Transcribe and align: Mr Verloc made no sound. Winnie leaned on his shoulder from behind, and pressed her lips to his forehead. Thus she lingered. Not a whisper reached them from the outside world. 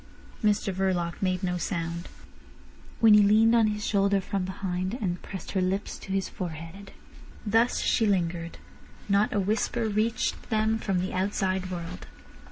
Mr 0.43 0.73
Verloc 0.73 1.21
made 1.21 1.43
no 1.43 1.59
sound. 1.59 2.07
Winnie 3.01 3.21
leaned 3.21 3.53
on 3.55 3.67
his 3.67 3.85
shoulder 3.85 4.19
from 4.19 4.43
behind, 4.45 4.95
and 4.95 5.21
pressed 5.21 5.51
her 5.51 5.61
lips 5.61 5.99
to 5.99 6.11
his 6.11 6.27
forehead. 6.27 6.91
Thus 7.45 7.77
she 7.81 8.07
lingered. 8.07 8.57
Not 9.07 9.31
a 9.31 9.39
whisper 9.39 9.87
reached 9.87 10.49
them 10.49 10.79
from 10.79 11.01
the 11.01 11.13
outside 11.13 11.69
world. 11.69 12.07